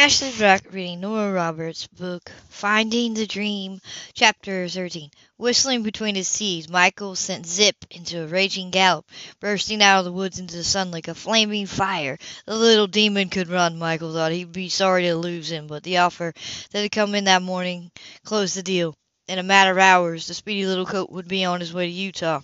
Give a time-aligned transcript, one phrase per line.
[0.00, 3.80] Ashley Brock reading Nora Roberts' book Finding the Dream,
[4.14, 5.10] Chapter 13.
[5.36, 10.12] Whistling between his teeth, Michael sent Zip into a raging gallop, bursting out of the
[10.12, 12.16] woods into the sun like a flaming fire.
[12.46, 14.30] The little demon could run, Michael thought.
[14.30, 16.32] He'd be sorry to lose him, but the offer
[16.70, 17.90] that had come in that morning
[18.22, 18.94] closed the deal.
[19.26, 21.92] In a matter of hours, the speedy little coat would be on his way to
[21.92, 22.42] Utah.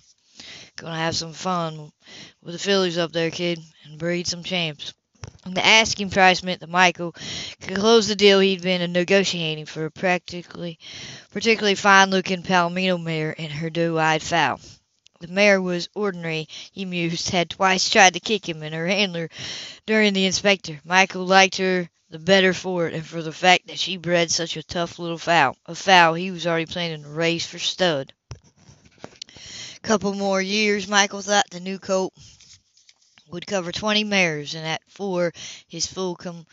[0.75, 1.89] Gonna have some fun
[2.41, 4.93] with the fillies up there, kid, and breed some champs.
[5.45, 7.13] The asking price meant that Michael
[7.61, 10.79] could close the deal he'd been negotiating for a practically,
[11.31, 14.59] particularly fine-looking Palomino mare and her doe-eyed fowl.
[15.19, 19.29] The mare was ordinary, he mused, had twice tried to kick him and her handler
[19.85, 20.81] during the inspector.
[20.83, 24.57] Michael liked her the better for it and for the fact that she bred such
[24.57, 28.13] a tough little fowl, a fowl he was already planning to raise for stud.
[29.75, 32.13] A couple more years, Michael thought, the new colt
[33.35, 35.31] would cover twenty mares, and at four
[35.67, 36.47] his full com-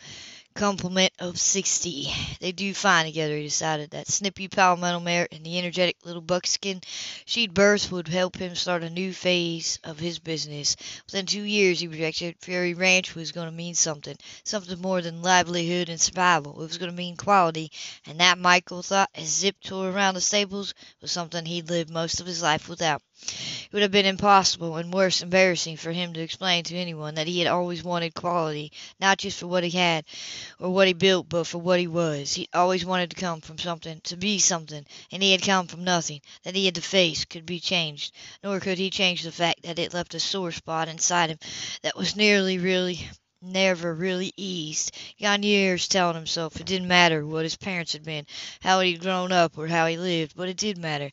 [0.53, 2.13] complement of sixty.
[2.39, 3.89] They do fine together, he decided.
[3.89, 6.81] That snippy palmetto mare and the energetic little buckskin
[7.25, 10.75] she'd birthed would help him start a new phase of his business.
[11.07, 15.23] Within two years, he projected, Prairie Ranch was going to mean something, something more than
[15.23, 16.61] livelihood and survival.
[16.61, 17.71] It was going to mean quality,
[18.05, 22.19] and that, Michael thought, as Zip tore around the stables, was something he'd lived most
[22.19, 23.01] of his life without.
[23.25, 27.25] It would have been impossible, and worse, embarrassing for him to explain to anyone that
[27.25, 30.03] he had always wanted quality, not just for what he had
[30.59, 32.33] or what he built, but for what he was.
[32.33, 35.85] He always wanted to come from something, to be something, and he had come from
[35.85, 38.11] nothing that he had to face could be changed.
[38.43, 41.39] Nor could he change the fact that it left a sore spot inside him
[41.81, 43.07] that was nearly really
[43.43, 44.95] never really eased.
[45.15, 48.25] He got years telling himself it didn't matter what his parents had been,
[48.61, 51.11] how he'd grown up, or how he lived, but it did matter.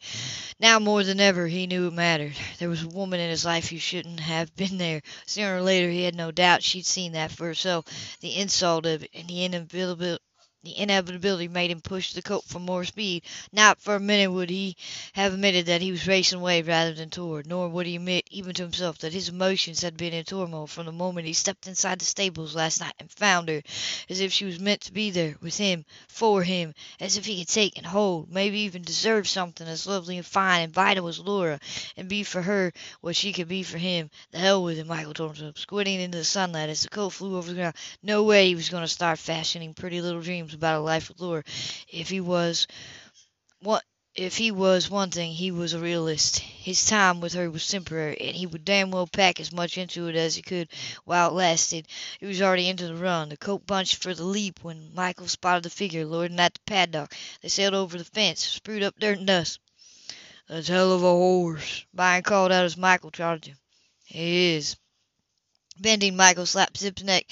[0.59, 2.35] Now more than ever he knew it mattered.
[2.59, 5.03] There was a woman in his life who shouldn't have been there.
[5.27, 7.85] Sooner or later he had no doubt she'd seen that for herself.
[8.21, 10.23] The insult of it, and the inevitability
[10.63, 13.23] the inevitability made him push the colt for more speed.
[13.51, 14.77] Not for a minute would he
[15.15, 18.53] have admitted that he was racing away rather than toward, nor would he admit, even
[18.55, 21.99] to himself, that his emotions had been in turmoil from the moment he stepped inside
[21.99, 23.63] the stables last night and found her,
[24.11, 27.39] as if she was meant to be there, with him, for him, as if he
[27.39, 31.19] could take and hold, maybe even deserve something as lovely and fine and vital as
[31.19, 31.59] Laura,
[31.97, 32.71] and be for her
[33.01, 34.11] what she could be for him.
[34.31, 37.39] The hell with it, Michael told himself, squinting into the sunlight as the colt flew
[37.39, 37.75] over the ground.
[38.03, 41.21] No way he was going to start fashioning pretty little dreams about a life with
[41.21, 41.45] Laura.
[41.89, 42.67] If he was
[43.61, 43.85] what
[44.17, 46.41] if he was one thing, he was a realist.
[46.41, 50.09] His time with her was temporary, and he would damn well pack as much into
[50.09, 50.69] it as he could
[51.05, 51.87] while it lasted.
[52.19, 53.29] He was already into the run.
[53.29, 57.15] The colt bunched for the leap when Michael spotted the figure loitering at the paddock.
[57.41, 59.61] They sailed over the fence, sprued up dirt and dust.
[60.49, 63.57] That's hell of a horse, Byron called out as Michael trotted him.
[64.05, 64.77] He is.
[65.81, 67.25] Bending, Michael slapped Zip's neck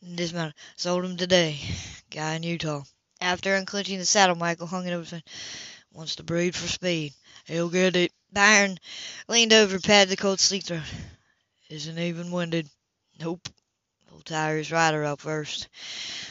[0.00, 0.54] and dismounted.
[0.76, 1.60] Sold him today.
[2.10, 2.82] Guy in Utah.
[3.20, 5.22] After unclenching the saddle, Michael hung it over his
[5.92, 7.12] Wants to breed for speed.
[7.44, 8.12] He'll get it.
[8.32, 8.78] Byron
[9.28, 10.82] leaned over and patted the colt's sleek throat.
[11.68, 12.70] Isn't even winded.
[13.18, 13.48] Nope.
[14.10, 15.68] We'll tire his rider up first.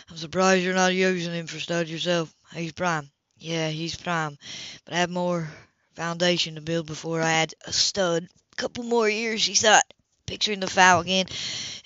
[0.09, 2.33] I'm surprised you're not using him for stud yourself.
[2.51, 3.11] He's prime.
[3.37, 4.39] Yeah, he's prime.
[4.85, 5.47] But I have more
[5.93, 8.27] foundation to build before I add a stud.
[8.55, 9.85] Couple more years, he thought,
[10.29, 11.25] picturing the foal again,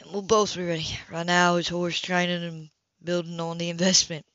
[0.01, 0.85] and we'll both be ready.
[1.09, 2.69] Right now, it's horse training and
[3.01, 4.25] building on the investment.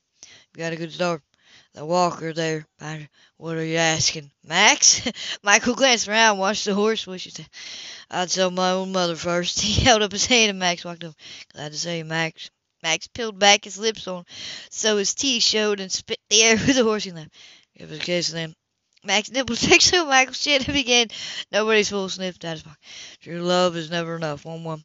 [0.55, 1.21] We got a good start.
[1.75, 2.67] The walker there.
[3.37, 4.31] What are you asking?
[4.43, 5.03] Max?
[5.43, 7.39] Michael glanced around, watched the horse wishes.
[8.11, 9.61] I'd sell my own mother first.
[9.69, 11.15] He held up his hand and Max walked over.
[11.53, 12.51] Glad to see you, Max.
[12.83, 14.25] Max peeled back his lips on
[14.71, 17.13] so his teeth showed and spit the air with the horse he.
[17.13, 18.55] Give us a kiss then.
[19.09, 21.09] Max to Michael's chin and began.
[21.51, 22.79] Nobody's full sniffed out his pocket.
[23.23, 24.45] True love is never enough.
[24.45, 24.85] One one.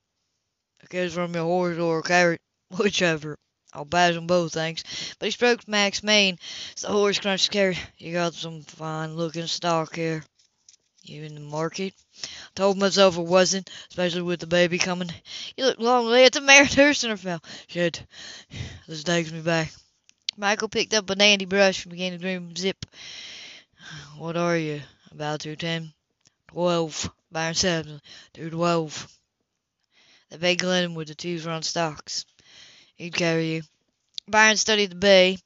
[0.90, 2.40] Kiss from your horse or a carrot,
[2.78, 3.38] whichever.
[3.74, 4.84] I'll badge them both, thanks.
[5.20, 6.38] But he stroked Max's mane
[6.76, 7.78] as the horse crunched carrot.
[7.98, 10.24] You got some fine looking stock here.
[11.02, 11.94] You in the market?
[12.56, 15.10] Told myself I wasn't, especially with the baby coming.
[15.58, 17.42] You look lonely at the mare fell.
[17.68, 18.06] Shit,
[18.88, 19.74] this takes me back.
[20.38, 22.86] Michael picked up a dandy brush and began to groom Zip.
[24.18, 24.82] What are you,
[25.12, 25.94] about two ten?
[26.48, 28.02] Twelve, Byron said.
[28.34, 29.08] Two twelve.
[30.30, 32.26] The bay gleamed with the two front stalks.
[32.96, 33.64] He'd carry you.
[34.28, 35.38] Byron studied the bay,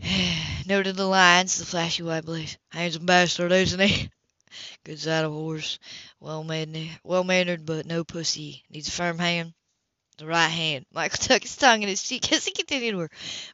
[0.66, 2.56] noted the lines, the flashy white blaze.
[2.68, 4.10] Handsome bastard, isn't he?
[4.84, 5.78] Good saddle horse,
[6.20, 8.64] well mannered, well mannered, but no pussy.
[8.70, 9.54] Needs a firm hand.
[10.20, 10.84] The right hand.
[10.92, 13.12] Michael tucked his tongue in his cheek as he continued to work.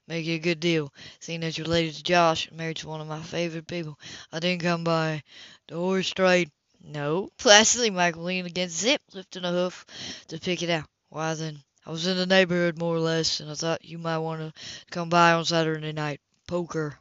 [0.09, 3.23] Make a good deal, seeing that you're related to Josh, married to one of my
[3.23, 3.97] favorite people.
[4.33, 5.23] I didn't come by
[5.69, 6.51] the horse trade.
[6.83, 7.31] No.
[7.39, 9.87] Placidly, Michael leaned against Zip, lifting a hoof
[10.27, 10.89] to pick it out.
[11.09, 14.19] Why then, I was in the neighborhood more or less, and I thought you might
[14.19, 14.53] want to
[14.91, 16.21] come by on Saturday night.
[16.49, 16.99] Poker.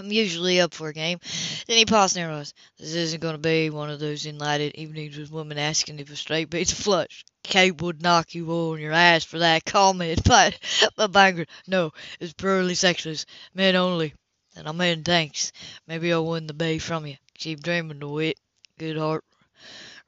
[0.00, 1.20] I'm usually up for a game.
[1.66, 5.18] Then he paused and realized this isn't going to be one of those enlightened evenings
[5.18, 7.22] with women asking if a straight beats a flush.
[7.42, 10.58] Kate would knock you on your ass for that comment, but,
[10.96, 14.14] but Banger, no, it's purely sexless, men only.
[14.56, 15.52] And I'm mean thanks.
[15.86, 17.16] Maybe I'll win the bay from you.
[17.34, 18.38] Keep dreaming De Witt.
[18.78, 19.24] Good heart.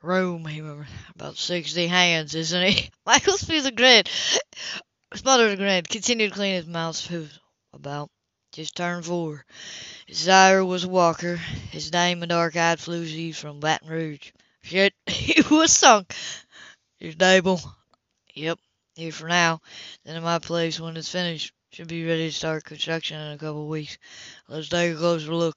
[0.01, 0.89] Rome, he remembered.
[1.15, 2.91] About sixty hands, isn't he?
[3.07, 4.05] Michael threw the grin.
[5.15, 5.85] Smothered a grin.
[5.85, 7.11] Continued to clean his mouth.
[7.75, 8.11] About.
[8.53, 9.47] Just turned four.
[10.07, 11.37] His sire was walker.
[11.71, 14.31] His name a dark-eyed floozy from Baton Rouge.
[14.63, 16.15] Shit, he was sunk.
[16.99, 17.61] Your stable?
[18.35, 18.59] Yep,
[18.95, 19.63] here for now.
[20.05, 21.53] Then in my place when it's finished.
[21.73, 23.97] Should be ready to start construction in a couple weeks.
[24.47, 25.57] Let's take a closer look.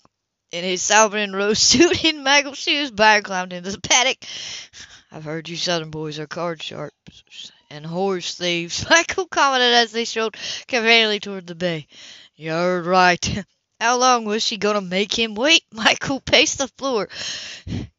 [0.53, 4.23] In his sovereign rose suit and Michael shoes, Byron climbed into the paddock.
[5.11, 8.85] I've heard you southern boys are card sharps and horse thieves.
[8.89, 10.37] Michael commented as they strode
[10.69, 11.87] conveniently toward the bay.
[12.37, 13.45] You're right.
[13.79, 15.63] How long was she going to make him wait?
[15.71, 17.09] Michael paced the floor,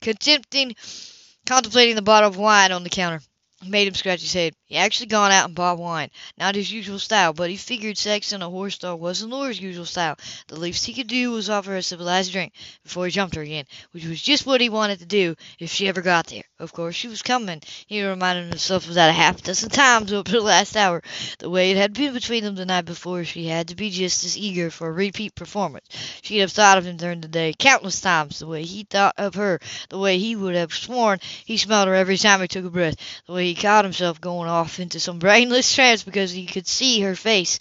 [0.01, 0.75] contempting,
[1.47, 3.21] contemplating the bottle of wine on the counter.
[3.63, 4.55] It made him scratch his head.
[4.69, 6.11] He actually gone out and bought wine.
[6.37, 9.87] Not his usual style, but he figured sex and a horse stall wasn't Laura's usual
[9.87, 10.17] style.
[10.49, 12.53] The least he could do was offer her a civilized drink
[12.83, 15.87] before he jumped her again, which was just what he wanted to do if she
[15.87, 16.43] ever got there.
[16.59, 17.63] Of course, she was coming.
[17.87, 21.01] He reminded himself of that a half dozen times over the last hour.
[21.39, 24.25] The way it had been between them the night before, she had to be just
[24.25, 25.87] as eager for a repeat performance.
[26.23, 29.35] She'd have thought of him during the day countless times, the way he thought of
[29.37, 29.61] her,
[29.91, 32.97] the way he would have sworn he smelled her every time he took a breath,
[33.27, 37.01] the way he caught himself going off into some brainless trance because he could see
[37.03, 37.59] her face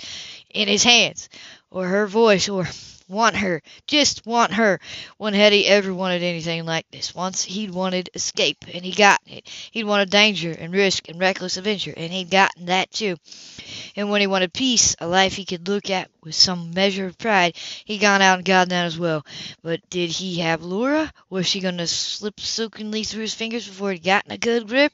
[0.50, 1.30] in his hands,
[1.69, 2.68] or her voice, or
[3.07, 4.80] want her, just want her.
[5.18, 7.13] When had he ever wanted anything like this?
[7.13, 9.50] Once he'd wanted escape, and he'd gotten it.
[9.71, 13.18] He'd wanted danger and risk and reckless adventure, and he'd gotten that too.
[13.95, 17.18] And when he wanted peace, a life he could look at with some measure of
[17.18, 17.56] pride,
[17.86, 19.25] he'd gone out and gotten that as well.
[19.62, 21.12] But did he have Laura?
[21.30, 24.94] Was she going to slip silkily through his fingers before he'd gotten a good grip?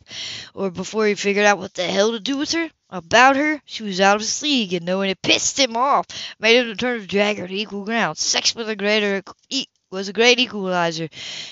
[0.53, 2.69] Or before he figured out what the hell to do with her?
[2.89, 6.05] About her, she was out of his league, and knowing it pissed him off,
[6.39, 8.17] made him determined to drag her to equal ground.
[8.17, 11.09] Sex was a greater e- was a great equalizer,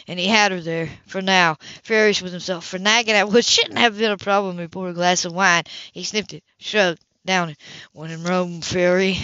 [0.07, 3.77] and he had her there for now, furious with himself for nagging at what shouldn't
[3.79, 4.59] have been a problem.
[4.59, 5.63] He poured a glass of wine.
[5.91, 7.55] He sniffed it, shrugged, down.
[7.93, 9.17] When in Rome, Fury.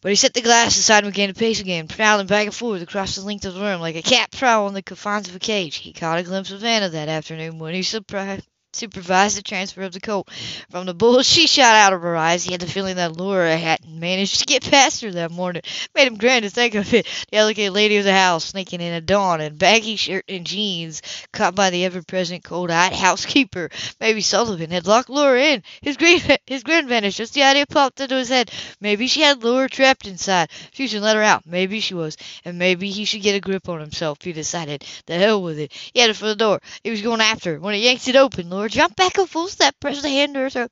[0.00, 2.82] But he set the glass aside and began to pace again, prowling back and forth
[2.82, 5.76] across the length of the room like a cat prowling the confines of a cage.
[5.76, 9.92] He caught a glimpse of Anna that afternoon when he surprised supervised the transfer of
[9.92, 10.28] the colt.
[10.70, 13.56] From the bull she shot out of her eyes, he had the feeling that Laura
[13.56, 15.62] hadn't managed to get past her that morning.
[15.94, 17.06] Made him grin to think of it.
[17.30, 21.02] The elegant lady of the house sneaking in at dawn in baggy shirt and jeans,
[21.32, 23.70] caught by the ever-present cold-eyed housekeeper.
[24.00, 25.62] Maybe Sullivan had locked Laura in.
[25.80, 27.18] His grin, his grin vanished.
[27.18, 28.50] Just the idea popped into his head.
[28.80, 30.50] Maybe she had Laura trapped inside.
[30.72, 31.46] She should let her out.
[31.46, 32.16] Maybe she was.
[32.44, 34.22] And maybe he should get a grip on himself.
[34.22, 34.84] He decided.
[35.06, 35.72] The hell with it.
[35.72, 36.60] He headed for the door.
[36.82, 37.60] He was going after her.
[37.60, 40.40] When he yanked it open, Laura jumped back a full step, pressed the hand to
[40.40, 40.70] her throat.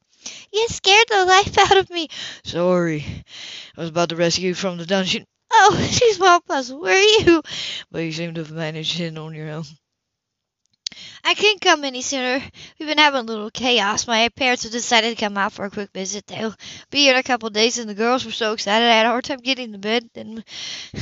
[0.53, 2.09] You scared the life out of me.
[2.45, 3.25] Sorry.
[3.77, 5.25] I was about to rescue you from the dungeon.
[5.53, 6.81] Oh, she's well puzzled.
[6.81, 7.43] Where are you?
[7.91, 9.65] But you seem to have managed it on your own.
[11.23, 12.43] I couldn't come any sooner.
[12.79, 14.07] We've been having a little chaos.
[14.07, 16.27] My parents have decided to come out for a quick visit.
[16.27, 16.55] They'll
[16.91, 19.07] be here in a couple of days, and the girls were so excited I had
[19.07, 20.09] a hard time getting to bed.
[20.15, 20.43] Then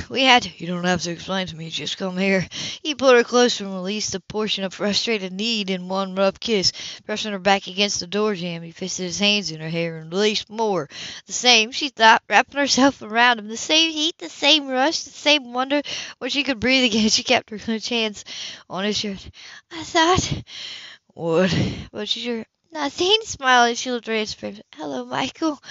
[0.08, 0.50] we had to.
[0.56, 1.70] You don't have to explain to me.
[1.70, 2.46] Just come here.
[2.82, 6.72] He pulled her closer and released a portion of frustrated need in one rough kiss,
[7.06, 8.62] pressing her back against the door jamb.
[8.62, 10.88] He fisted his hands in her hair and released more.
[11.26, 13.48] The same, she thought, wrapping herself around him.
[13.48, 15.80] The same heat, the same rush, the same wonder.
[16.18, 18.24] When she could breathe again, she kept her clenched hands
[18.68, 19.30] on his shirt.
[19.70, 20.07] I thought.
[20.08, 20.42] What?
[21.08, 21.54] What?
[21.92, 22.46] But sure.
[22.72, 23.18] Nothing.
[23.24, 24.58] Smiling, she looked right at his face.
[24.74, 25.62] Hello, Michael.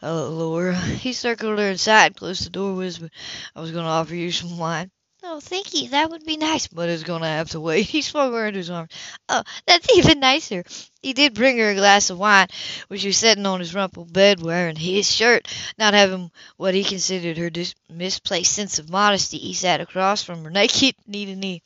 [0.00, 0.76] Hello, Laura.
[0.76, 3.10] He circled her inside, and closed the door, whispered,
[3.56, 4.92] I was going to offer you some wine.
[5.24, 5.88] Oh, thank you.
[5.88, 6.68] That would be nice.
[6.68, 7.86] But it's going to have to wait.
[7.88, 8.92] He swung her into his arms.
[9.28, 10.62] Oh, that's even nicer.
[11.02, 12.46] He did bring her a glass of wine,
[12.86, 15.48] which was sitting on his rumpled bed wearing his shirt.
[15.78, 20.44] Not having what he considered her dis- misplaced sense of modesty, he sat across from
[20.44, 21.62] her, naked, knee to knee.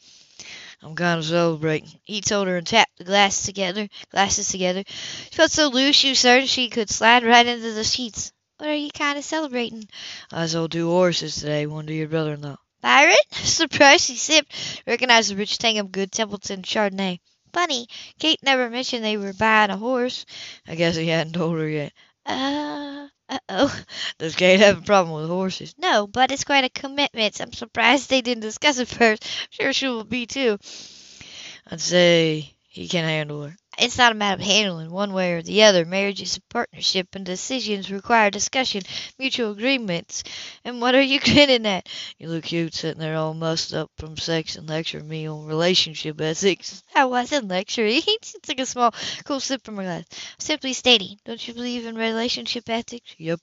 [0.85, 1.89] I'm kind of celebrating.
[2.03, 3.89] He told her and tapped the glasses together.
[4.11, 4.85] Glasses together.
[4.87, 8.33] She felt so loose, she was certain she could slide right into the sheets.
[8.59, 9.89] What are you kind of celebrating?
[10.31, 12.59] I sold two horses today, one to your brother-in-law.
[12.83, 13.17] Byron?
[13.33, 14.83] Surprised she sipped.
[14.87, 17.19] Recognized the rich tang of good Templeton Chardonnay.
[17.55, 17.87] Funny,
[18.19, 20.27] Kate never mentioned they were buying a horse.
[20.69, 21.95] I guess he hadn't told her yet.
[22.27, 23.85] Uh, uh-oh.
[24.19, 25.75] Does Kate have a problem with horses?
[25.79, 27.41] No, but it's quite a commitment.
[27.41, 29.25] I'm surprised they didn't discuss it first.
[29.25, 30.59] I'm sure she will be too.
[31.67, 33.57] I'd say he can handle her.
[33.79, 35.85] It's not a matter of handling one way or the other.
[35.85, 38.83] Marriage is a partnership, and decisions require discussion,
[39.19, 40.23] mutual agreements.
[40.65, 41.89] And what are you grinning at?
[42.19, 46.21] You look cute sitting there all mussed up from sex and lecturing me on relationship
[46.21, 46.83] ethics.
[46.95, 48.03] I wasn't lecturing.
[48.05, 50.05] He took a small, cool sip from her glass.
[50.39, 53.15] Simply stating, don't you believe in relationship ethics?
[53.19, 53.41] Yep.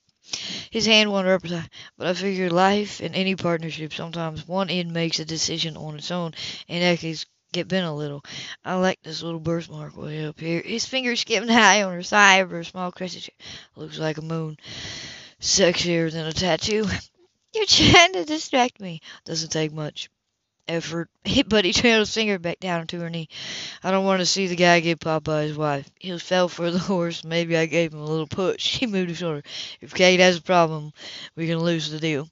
[0.70, 1.60] His hand wandered up his.
[1.98, 6.12] But I figure life in any partnership, sometimes one end makes a decision on its
[6.12, 6.34] own,
[6.68, 8.24] and that case get bent a little.
[8.64, 10.62] I like this little birthmark way up here.
[10.62, 13.30] His finger skipping high on her thigh over a small crescent.
[13.76, 14.58] Looks like a moon.
[15.40, 16.86] Sexier than a tattoo.
[17.54, 19.02] You're trying to distract me.
[19.26, 20.10] Doesn't take much
[20.68, 21.10] effort,
[21.48, 23.28] but he trailed his finger back down to her knee.
[23.84, 25.90] I don't want to see the guy get popped by his wife.
[26.00, 27.24] He fell for the horse.
[27.24, 28.78] Maybe I gave him a little push.
[28.80, 29.44] He moved his shoulder.
[29.82, 30.94] If Kate has a problem,
[31.36, 32.30] we can lose the deal.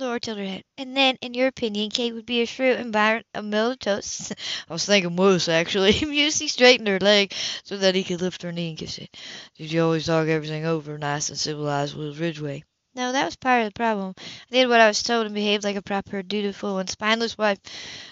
[0.00, 0.64] Laura tilted her head.
[0.78, 4.32] And then, in your opinion, Kate would be a shrew and Byron a milquetoast.
[4.68, 5.92] I was thinking moose, actually.
[6.06, 7.32] Musey straightened her leg
[7.64, 9.16] so that he could lift her knee and kiss it.
[9.56, 12.64] Did you always talk everything over nice and civilized with Ridgeway?
[12.92, 14.14] No, that was part of the problem.
[14.18, 17.58] I did what I was told and behaved like a proper, dutiful, and spineless wife.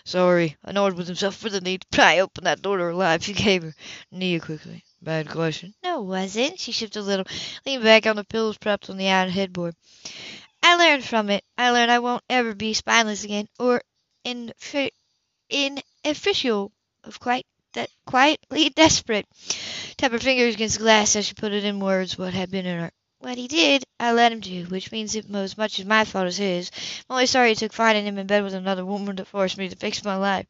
[0.05, 3.25] Sorry, annoyed with himself for the need to pry open that door to her life.
[3.25, 3.75] He gave her
[4.13, 4.85] Nia quickly.
[5.03, 5.75] Bad question.
[5.83, 6.61] No, wasn't.
[6.61, 7.27] She shifted a little,
[7.67, 9.75] leaned back on the pillows propped on the iron headboard.
[10.69, 11.45] I learned from it.
[11.57, 13.81] I learned I won't ever be spineless again, or
[14.23, 14.53] in
[15.49, 16.73] in official
[17.05, 19.27] of quite that quietly desperate.
[19.97, 22.67] Tap her fingers against the glass as she put it in words what had been
[22.67, 22.91] in her.
[23.21, 26.05] What he did, I let him do, which means it was as much as my
[26.05, 26.71] fault as his.
[27.09, 29.71] I'm only sorry it took finding him in bed with another woman to force me
[29.71, 30.45] to fix my life.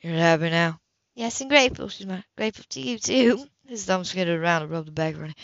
[0.00, 0.80] You're happy now?
[1.14, 3.46] Yes, and grateful, she's my grateful to you too.
[3.68, 5.36] His thumb skidded around and rubbed the back of her neck.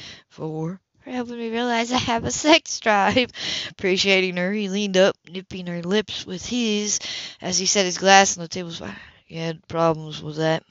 [1.06, 1.12] For?
[1.12, 3.30] helping me realize I have a sex drive.
[3.70, 6.98] Appreciating her, he leaned up, nipping her lips with his
[7.40, 8.72] as he set his glass on the table.
[9.28, 10.64] You had problems with that.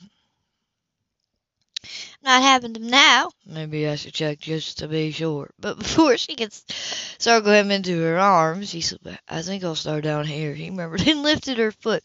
[2.21, 3.31] Not having them now.
[3.45, 5.51] Maybe I should check just to be sure.
[5.57, 6.53] But before she could
[7.17, 8.99] circle him into her arms, he said,
[9.29, 10.53] I think I'll start down here.
[10.53, 12.03] He remembered and lifted her foot.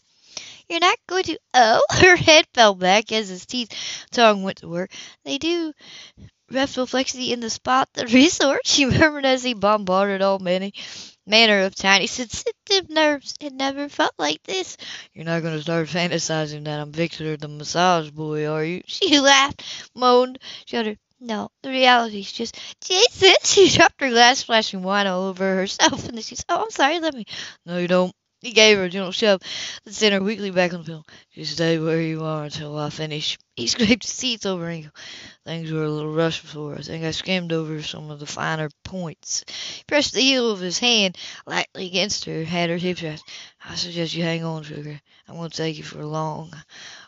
[0.68, 1.38] You're not going to.
[1.54, 4.92] Oh, her head fell back as his teeth tongue went to work.
[5.24, 5.72] They do
[6.50, 10.72] reflexively in the spot the resort, she murmured as he bombarded all many
[11.26, 13.34] manner of tiny sensitive nerves.
[13.40, 14.76] It never felt like this.
[15.14, 18.82] You're not going to start fantasizing that I'm Victor the massage boy, are you?
[18.86, 19.62] She laughed,
[19.94, 20.98] moaned, shuddered.
[21.22, 23.36] No, the reality's just Jesus.
[23.44, 26.70] She dropped her glass, splashing wine all over herself, and then she said, "Oh, I'm
[26.70, 26.98] sorry.
[26.98, 27.26] Let me."
[27.66, 28.14] No, you don't.
[28.40, 29.42] He gave her a gentle shove
[29.84, 31.04] that sent her weakly back on the pillow.
[31.34, 33.36] Just stay where you are until I finish.
[33.54, 34.92] He scraped his teeth over her ankle.
[35.44, 36.76] Things were a little rough before.
[36.76, 39.44] I think I skimmed over some of the finer points.
[39.76, 43.24] He pressed the heel of his hand lightly against her, had her hips raised.
[43.62, 45.00] I suggest you hang on, sugar.
[45.28, 46.54] I'm going to take you for a long,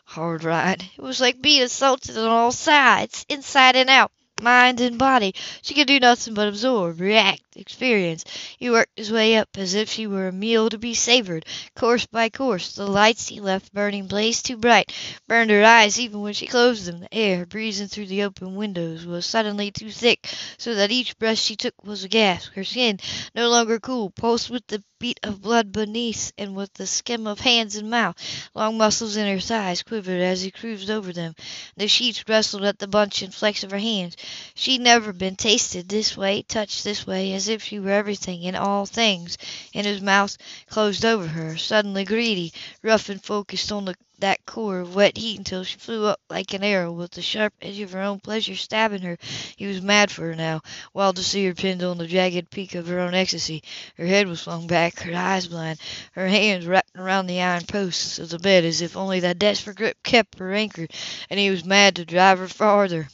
[0.05, 0.83] hard ride.
[0.95, 4.11] It was like being assaulted on all sides, inside and out
[4.41, 5.33] mind and body.
[5.61, 8.23] She could do nothing but absorb, react, experience.
[8.57, 11.45] He worked his way up as if she were a meal to be savored,
[11.75, 12.73] course by course.
[12.75, 14.91] The lights he left burning blazed too bright,
[15.27, 17.01] burned her eyes even when she closed them.
[17.01, 21.39] The air, breezing through the open windows, was suddenly too thick, so that each breath
[21.39, 22.51] she took was a gasp.
[22.53, 22.99] Her skin,
[23.35, 27.41] no longer cool, pulsed with the beat of blood beneath and with the skim of
[27.41, 28.15] hands and mouth.
[28.55, 31.35] Long muscles in her thighs quivered as he cruised over them.
[31.75, 34.15] The sheets wrestled at the bunch and flex of her hands.
[34.55, 38.55] She'd never been tasted this way, touched this way, as if she were everything and
[38.55, 39.37] all things.
[39.73, 40.37] And his mouth
[40.69, 45.37] closed over her, suddenly greedy, rough and focused on the that core of wet heat
[45.37, 48.55] until she flew up like an arrow with the sharp edge of her own pleasure
[48.55, 49.17] stabbing her.
[49.57, 50.61] He was mad for her now,
[50.93, 53.63] wild to see her pinned on the jagged peak of her own ecstasy.
[53.97, 55.79] Her head was flung back, her eyes blind,
[56.13, 59.75] her hands wrapped around the iron posts of the bed as if only that desperate
[59.75, 60.93] grip kept her anchored,
[61.29, 63.09] and he was mad to drive her farther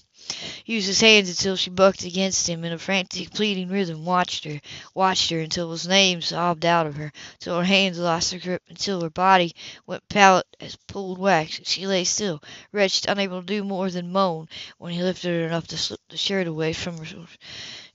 [0.65, 4.61] used his hands until she bucked against him in a frantic, pleading rhythm, watched her,
[4.93, 8.61] watched her until his name sobbed out of her, till her hands lost their grip,
[8.69, 9.53] until her body
[9.87, 11.59] went pallid as pulled wax.
[11.63, 15.67] She lay still, wretched, unable to do more than moan, when he lifted her enough
[15.67, 17.27] to slip the shirt away from her.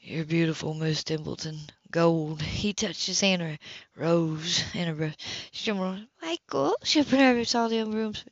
[0.01, 1.61] You're beautiful, Miss Templeton.
[1.95, 2.43] Gold.
[2.43, 3.57] He touched his hand her
[3.95, 5.21] rose in her breast.
[5.53, 6.01] She trembled.
[6.21, 8.25] Michael, she nervous all the other rooms.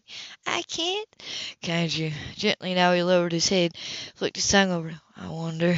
[0.44, 1.06] I can't.
[1.60, 2.10] Can't you?
[2.34, 3.76] Gently now he lowered his head,
[4.16, 5.00] flicked his tongue over.
[5.16, 5.76] I wonder.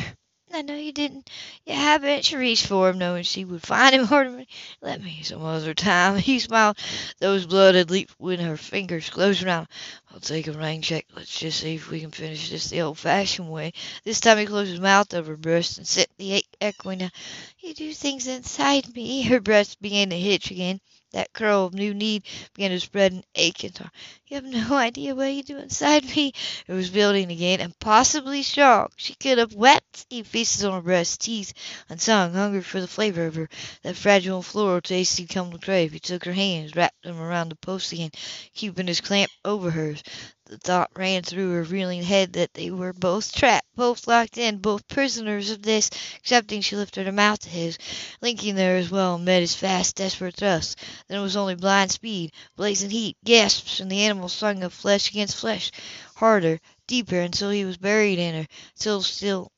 [0.55, 1.29] I know you didn't.
[1.67, 2.31] You haven't.
[2.31, 4.45] Reached for him, knowing she would find him harder.
[4.81, 6.17] Let me some other time.
[6.21, 6.79] He smiled,
[7.19, 9.67] Those blood had leaped when her fingers closed around.
[10.13, 11.07] I'll take a rain check.
[11.13, 13.73] Let's just see if we can finish this the old-fashioned way.
[14.05, 17.11] This time he closed his mouth over her breast and set the echoing.
[17.59, 19.23] You do things inside me.
[19.23, 20.81] Her breast began to hitch again.
[21.15, 23.91] That curl of new need began to spread and ache into her.
[24.27, 26.35] You have no idea what you do inside me.
[26.69, 28.89] It was building again, and possibly strong.
[28.97, 30.05] She could have wept.
[30.11, 31.55] He feasted on her breast, teeth
[31.89, 33.49] unsung, hungry for the flavor of her,
[33.83, 35.93] that fragile floral taste he'd come to crave.
[35.93, 38.11] He took her hands, wrapped them around the post again,
[38.55, 40.03] keeping his clamp over hers.
[40.47, 44.59] The thought ran through her reeling head that they were both trapped, both locked in,
[44.59, 47.79] both prisoners of this, excepting she lifted her mouth to his,
[48.21, 50.77] linking there as well, and met his fast, desperate thrust.
[51.09, 55.09] Then it was only blind speed, blazing heat, gasps, and the animal swung of flesh
[55.09, 55.71] against flesh,
[56.17, 58.47] harder, deeper, until he was buried in her,
[58.79, 59.51] till still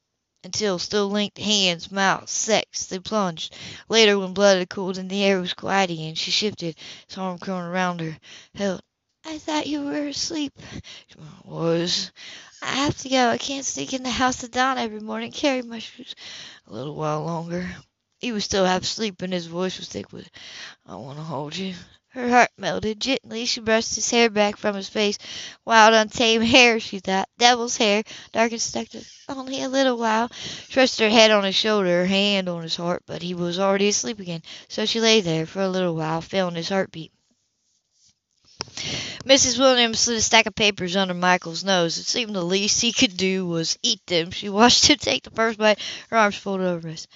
[0.45, 3.53] until still linked hands, mouth, sex, they plunged.
[3.89, 6.77] Later, when blood had cooled and the air was quiet again, she shifted,
[7.09, 8.17] his arm curling around her,
[8.55, 8.81] held.
[9.27, 10.59] I thought you were asleep.
[11.45, 12.13] Was.
[12.63, 13.29] I have to go.
[13.31, 15.33] I can't sneak in the house at dawn every morning.
[15.33, 16.15] Carry my shoes.
[16.69, 17.77] A little while longer.
[18.21, 20.31] He was still half asleep, and his voice was thick with,
[20.87, 21.75] I want to hold you.
[22.11, 23.01] Her heart melted.
[23.01, 25.19] Gently she brushed his hair back from his face.
[25.65, 27.29] Wild, untamed hair, she thought.
[27.37, 29.11] Devil's hair, dark and seductive.
[29.29, 30.31] Only a little while.
[30.69, 33.59] She rested her head on his shoulder, her hand on his heart, but he was
[33.59, 34.43] already asleep again.
[34.69, 37.13] So she lay there for a little while, feeling his heartbeat.
[39.25, 39.59] Mrs.
[39.59, 41.99] Williams slid a stack of papers under Michael's nose.
[41.99, 44.31] It seemed the least he could do was eat them.
[44.31, 45.81] She watched him take the first bite,
[46.11, 47.09] her arms folded over his.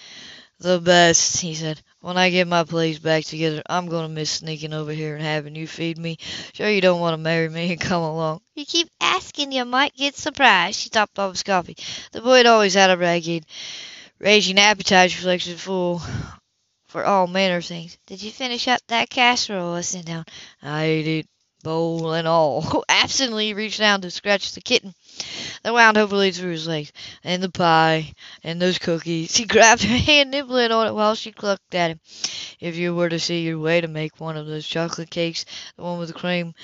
[0.59, 1.81] The best, he said.
[2.01, 5.25] When I get my place back together, I'm going to miss sneaking over here and
[5.25, 6.19] having you feed me.
[6.53, 8.41] Sure you don't want to marry me and come along.
[8.55, 10.81] You keep asking, you might get surprised.
[10.81, 11.77] She topped off his coffee.
[12.13, 13.47] The boy had always had a ragged,
[14.19, 16.03] raging appetite, for reflected full
[16.89, 17.97] for all manner of things.
[18.07, 20.25] Did you finish up that casserole I sent down?
[20.61, 21.27] I ate it,
[21.63, 22.85] bowl and all.
[22.89, 24.95] Absently reached down to scratch the kitten
[25.63, 29.37] that wound hopefully through his legs, and the pie, and those cookies.
[29.41, 32.01] He grabbed her hand, nibbling on it while she clucked at him.
[32.61, 35.45] If you were to see your way to make one of those chocolate cakes,
[35.77, 36.55] the one with the cream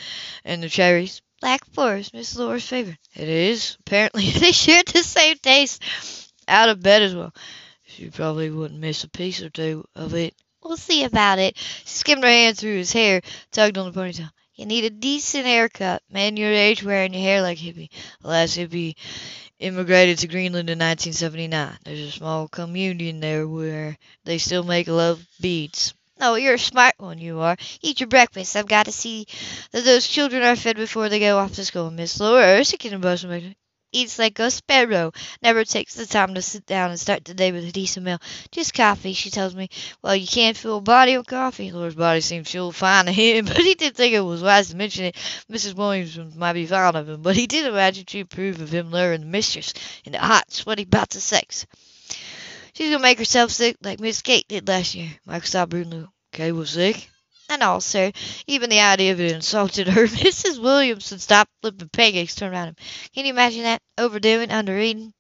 [0.45, 1.21] and the cherries.
[1.41, 2.99] Black Forest, Miss Laura's favorite.
[3.15, 3.77] It is.
[3.81, 5.83] Apparently they shared the same taste.
[6.49, 7.35] Out of bed as well.
[7.85, 10.35] She probably wouldn't miss a piece or two of it.
[10.63, 11.57] We'll see about it.
[11.57, 13.21] She skimmed her hand through his hair,
[13.53, 14.31] tugged on the ponytail.
[14.57, 16.03] You need a decent haircut.
[16.11, 17.91] Man your age wearing your hair like Hippie.
[18.23, 18.97] Last Hippie
[19.59, 21.77] immigrated to Greenland in 1979.
[21.85, 25.93] There's a small communion there where they still make love beads.
[26.23, 27.59] Oh, you're a smart one, you are.
[27.83, 28.57] Eat your breakfast.
[28.57, 29.27] I've got to see
[29.73, 31.91] that those children are fed before they go off to school.
[31.91, 33.55] Miss Laura Erskine and Boston
[33.93, 35.13] eats like a sparrow.
[35.43, 38.19] Never takes the time to sit down and start the day with a decent meal.
[38.51, 39.69] Just coffee, she tells me.
[40.03, 41.73] Well, you can't fill a body with coffee.
[41.73, 44.77] Laura's body seemed full fine to him, but he didn't think it was wise to
[44.77, 45.17] mention it.
[45.51, 45.75] Mrs.
[45.75, 49.21] Williams might be fond of him, but he did imagine she'd approve of him luring
[49.21, 49.73] the mistress
[50.05, 51.67] into hot, sweaty bouts of sex.
[52.75, 55.09] She's gonna make herself sick like Miss Kate did last year.
[55.25, 55.75] Michael stopped.
[56.33, 57.09] Kate was sick?
[57.49, 58.13] And all, sir.
[58.47, 60.07] Even the idea of it insulted her.
[60.07, 60.61] Mrs.
[60.61, 62.77] Williamson stopped flipping pancakes, turned around him.
[63.15, 63.83] Can you imagine that?
[63.99, 65.13] Overdoing, undereating,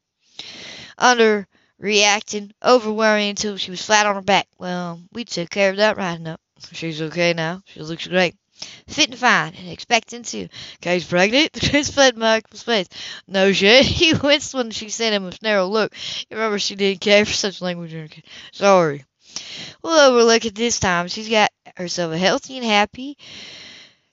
[0.99, 1.47] under
[1.79, 4.49] reacting, overworrying until she was flat on her back.
[4.59, 6.41] Well, we took care of that right enough.
[6.73, 7.62] She's okay now.
[7.67, 8.35] She looks great.
[8.89, 10.49] Fit and fine, and expecting to.
[10.81, 11.51] Kate's pregnant?
[11.61, 12.89] Chris fled Michael's face.
[13.29, 13.85] No shit.
[13.97, 15.93] He winced when she sent him a narrow look.
[16.31, 18.23] You remember she didn't care for such language.
[18.53, 19.05] Sorry.
[19.83, 21.09] We'll overlook it this time.
[21.09, 23.16] She's got herself healthy and happy.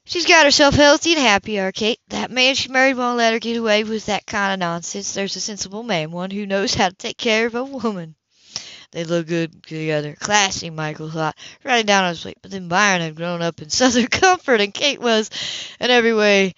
[0.06, 2.00] She's got herself healthy and happy, Kate.
[2.10, 5.14] That man she married won't let her get away with that kind of nonsense.
[5.14, 8.16] There's a sensible man, one who knows how to take care of a woman.
[8.92, 10.16] They look good together.
[10.20, 12.38] Classy, Michael thought, writing down on his plate.
[12.42, 15.32] But then Byron had grown up in Southern comfort, and Kate was,
[15.80, 16.54] in every way,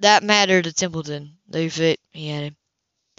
[0.00, 1.36] that mattered to Templeton.
[1.48, 2.56] They fit, he added.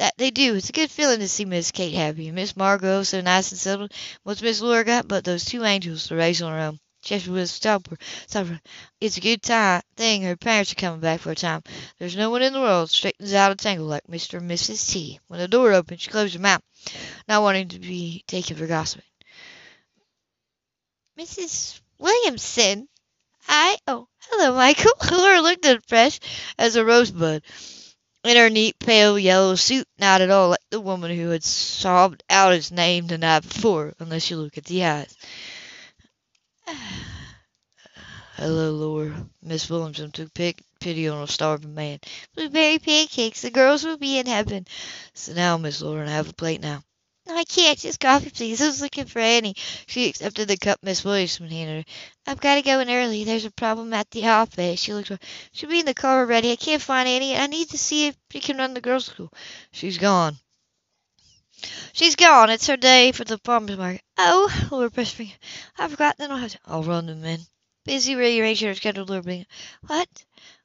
[0.02, 0.56] That they do.
[0.56, 3.60] It's a good feeling to see Miss Kate happy, and Miss Margot so nice and
[3.60, 3.94] settled.
[4.24, 6.80] What's Miss Laura got but those two angels to raise on her own?
[7.04, 8.00] Chester was stubborn.
[8.26, 8.62] stubborn.
[9.00, 11.62] It's a good time thing her parents are coming back for a time.
[12.00, 14.40] There's no one in the world straightens out a tangle like Mr.
[14.40, 14.90] and Mrs.
[14.90, 15.20] T.
[15.28, 16.64] When the door opened, she closed her mouth,
[17.28, 19.06] not wanting to be taken for gossiping.
[21.20, 21.80] Mrs.
[22.00, 22.88] Williamson,
[23.48, 24.94] I oh hello, Michael.
[25.12, 26.20] Laura looked as fresh
[26.58, 27.44] as a rosebud
[28.24, 32.24] in her neat pale yellow suit, not at all like the woman who had sobbed
[32.30, 35.16] out his name the night before, unless you look at the eyes.
[38.36, 39.28] Hello, Laura.
[39.42, 42.00] Miss Williamson took pity on a starving man.
[42.36, 43.42] Blueberry pancakes.
[43.42, 44.66] The girls will be in heaven.
[45.14, 46.84] Sit down, Miss Laura, and have a plate now.
[47.28, 47.78] I can't.
[47.78, 48.62] Just coffee, please.
[48.62, 49.56] I was looking for Annie.
[49.88, 51.94] She accepted the cup Miss Williamson handed her.
[52.28, 53.24] I've got to go in early.
[53.24, 54.80] There's a problem at the office.
[54.80, 55.12] She looked.
[55.52, 56.52] She'll be in the car already.
[56.52, 57.38] I can't find Annie.
[57.38, 59.32] I need to see if she can run the girls' school.
[59.72, 60.38] She's gone.
[61.94, 62.50] She's gone.
[62.50, 64.02] It's her day for the farmer's market.
[64.18, 65.38] Oh, Lord Pressfinger,
[65.78, 66.60] I forgot that I'll have to.
[66.66, 67.40] I'll run them in.
[67.86, 69.46] Busy rearranging her schedule, Lord Bingham.
[69.88, 70.10] What?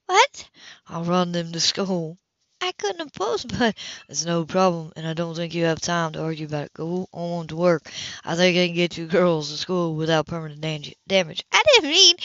[0.07, 0.49] What?
[0.87, 2.19] I'll run them to school.
[2.61, 3.77] I couldn't oppose, but
[4.09, 6.75] it's no problem, and I don't think you have time to argue about it.
[6.75, 7.91] Go on to work.
[8.25, 10.61] I think I can get you girls to school without permanent
[11.07, 11.45] damage.
[11.53, 12.17] I didn't mean.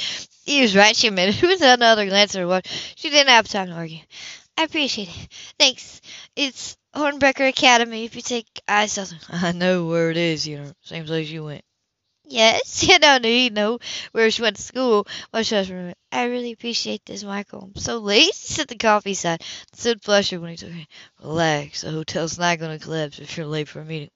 [0.46, 0.96] He was right.
[0.96, 2.68] She admitted with another glance at her watch.
[2.96, 4.00] She didn't have time to argue.
[4.58, 5.28] I appreciate it.
[5.60, 6.02] Thanks.
[6.36, 8.06] It's Hornbreaker Academy.
[8.06, 9.20] If you take I something.
[9.30, 10.48] I know where it is.
[10.48, 11.64] You know, same place you went.
[12.32, 13.80] Yes, you don't need know
[14.14, 15.06] where she went to school.
[15.42, 15.96] She remember.
[16.14, 17.72] I really appreciate this, Michael.
[17.76, 18.34] I'm so late.
[18.34, 19.44] Sit the coffee side.
[19.74, 20.88] Said Flusher when he took it.
[21.22, 21.82] Relax.
[21.82, 24.10] The hotel's not going to collapse if you're late for a meeting.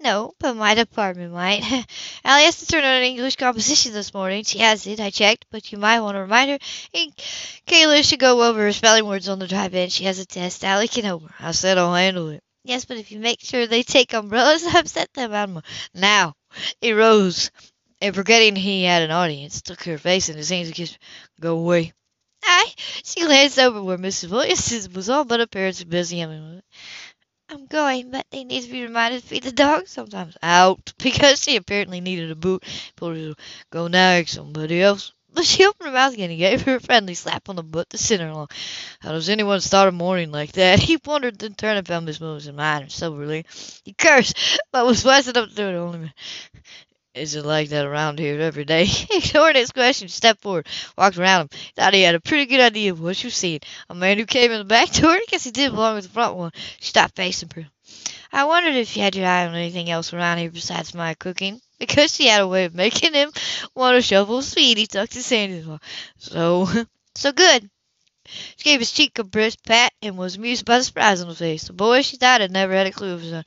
[0.00, 1.62] No, but my department might.
[2.24, 4.42] Allie has to turn on an English composition this morning.
[4.42, 6.58] She has it, I checked, but you might want to remind her.
[6.92, 7.14] And
[7.68, 9.90] Kayla should go over her spelling words on the drive-in.
[9.90, 10.64] She has a test.
[10.64, 11.34] Allie can help her.
[11.38, 12.42] I said I'll handle it.
[12.64, 16.34] Yes, but if you make sure they take umbrellas, upset them out Now,
[16.80, 17.50] he rose,
[18.00, 20.98] and forgetting he had an audience, took her face in his hands and kissed her.
[21.40, 21.92] Go away.
[22.42, 22.72] I.
[23.04, 24.30] She glanced over where Mrs.
[24.30, 26.20] Williams was all but apparently busy.
[26.20, 26.62] Humming.
[27.48, 30.36] I'm going, but they need to be reminded to feed the dog sometimes.
[30.42, 32.64] Out, because she apparently needed a boot.
[33.70, 35.12] Go nag somebody else.
[35.34, 37.90] But she opened her mouth again and gave her a friendly slap on the butt
[37.90, 38.48] to send her along.
[39.00, 40.78] How does anyone start a morning like that?
[40.88, 43.46] He wondered, then turned and Miss Moses in mind soberly.
[43.84, 44.36] He cursed,
[44.72, 46.12] but was wise enough to do it only.
[47.14, 48.88] Is it like that around here every day?
[49.10, 50.66] Ignoring his question, stepped forward,
[50.96, 51.48] walked around him.
[51.76, 53.60] Thought he had a pretty good idea of what was seeing.
[53.90, 55.10] A man who came in the back door.
[55.12, 56.52] I guess he did belong with the front one.
[56.80, 57.66] She stopped facing her.
[58.32, 61.60] I wondered if you had your eye on anything else around here besides my cooking.
[61.82, 63.32] Because she had a way of making him
[63.74, 65.80] want to shovel speed, he tucked his hand in.
[66.16, 66.68] So,
[67.16, 67.68] so good.
[68.56, 71.38] She gave his cheek a brisk pat and was amused by the surprise on his
[71.40, 71.64] face.
[71.64, 73.44] The boy, she thought, had never had a clue of his own,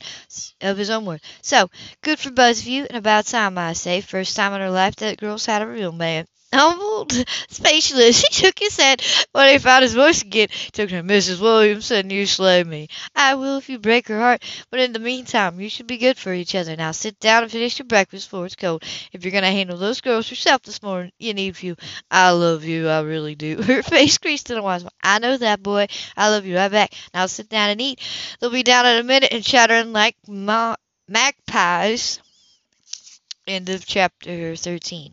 [0.60, 1.22] of his own words.
[1.42, 1.70] So,
[2.02, 4.02] good for both of you, and about time, I say.
[4.02, 7.12] First time in her life that girl's had a real man humbled,
[7.48, 8.22] speechless.
[8.22, 10.48] He shook his head when he found his voice again.
[10.50, 11.40] He took to Mrs.
[11.40, 12.88] Williamson, you slay me.
[13.14, 16.16] I will if you break her heart, but in the meantime, you should be good
[16.18, 16.76] for each other.
[16.76, 18.82] Now sit down and finish your breakfast before it's cold.
[19.12, 21.76] If you're going to handle those girls yourself this morning, you need few.
[22.10, 23.62] I love you, I really do.
[23.62, 24.92] Her face creased in a wise smile.
[25.02, 25.86] I know that, boy.
[26.16, 26.92] I love you right back.
[27.14, 28.00] Now sit down and eat.
[28.40, 30.76] They'll be down in a minute and chattering like ma-
[31.08, 32.20] magpies.
[33.48, 35.12] End of chapter 13.